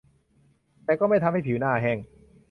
[0.85, 1.97] แต่ก็ไม่ทำให้ผิวหน้าแห้ง